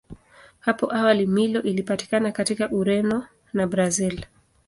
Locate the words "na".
3.53-3.67